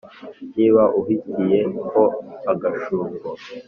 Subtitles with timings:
[0.55, 1.59] niba uhutiye
[1.91, 2.03] ho
[2.51, 3.27] agashungo